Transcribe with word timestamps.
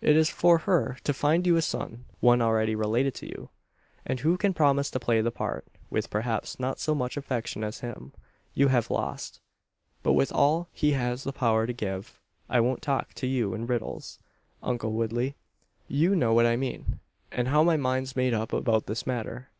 "It 0.00 0.16
is 0.16 0.28
for 0.30 0.58
her 0.66 0.98
to 1.04 1.14
find 1.14 1.46
you 1.46 1.54
a 1.54 1.62
son 1.62 2.06
one 2.18 2.42
already 2.42 2.74
related 2.74 3.14
to 3.14 3.26
you; 3.28 3.50
and 4.04 4.18
who 4.18 4.36
can 4.36 4.52
promise 4.52 4.90
to 4.90 4.98
play 4.98 5.20
the 5.20 5.30
part 5.30 5.64
with 5.90 6.10
perhaps 6.10 6.58
not 6.58 6.80
so 6.80 6.92
much 6.92 7.16
affection 7.16 7.62
as 7.62 7.78
him 7.78 8.12
you 8.52 8.66
have 8.66 8.90
lost, 8.90 9.40
but 10.02 10.14
with 10.14 10.32
all 10.32 10.66
he 10.72 10.90
has 10.94 11.22
the 11.22 11.32
power 11.32 11.68
to 11.68 11.72
give. 11.72 12.18
I 12.50 12.58
won't 12.58 12.82
talk 12.82 13.14
to 13.14 13.28
you 13.28 13.54
in 13.54 13.68
riddles, 13.68 14.18
Uncle 14.60 14.90
Woodley. 14.90 15.36
You 15.86 16.16
know 16.16 16.34
what 16.34 16.46
I 16.46 16.56
mean; 16.56 16.98
and 17.30 17.46
how 17.46 17.62
my 17.62 17.76
mind's 17.76 18.16
made 18.16 18.34
up 18.34 18.52
about 18.52 18.86
this 18.86 19.06
matter. 19.06 19.50